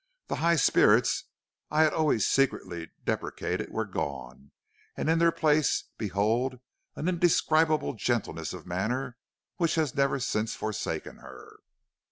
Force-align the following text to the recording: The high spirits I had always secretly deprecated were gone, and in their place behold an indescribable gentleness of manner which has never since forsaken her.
The 0.29 0.37
high 0.37 0.55
spirits 0.55 1.25
I 1.69 1.83
had 1.83 1.93
always 1.93 2.27
secretly 2.27 2.89
deprecated 3.05 3.69
were 3.69 3.85
gone, 3.85 4.49
and 4.97 5.07
in 5.11 5.19
their 5.19 5.31
place 5.31 5.89
behold 5.99 6.59
an 6.95 7.07
indescribable 7.07 7.93
gentleness 7.93 8.51
of 8.51 8.65
manner 8.65 9.17
which 9.57 9.75
has 9.75 9.93
never 9.93 10.19
since 10.19 10.55
forsaken 10.55 11.17
her. 11.17 11.59